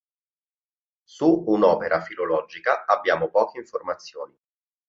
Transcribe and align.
Su 1.05 1.31
un'opera 1.45 2.01
filologica 2.01 2.85
abbiamo 2.87 3.29
poche 3.29 3.59
informazioni. 3.59 4.35